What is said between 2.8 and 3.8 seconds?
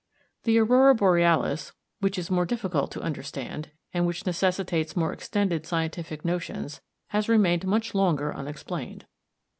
to understand,